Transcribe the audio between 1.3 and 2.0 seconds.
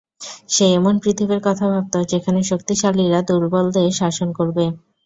কথা ভাবত,